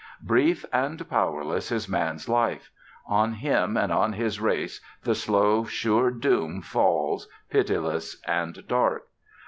[0.23, 2.71] Brief and powerless is Man's life;
[3.05, 9.03] on him and all his race the slow, sure doom falls pitiless and dark.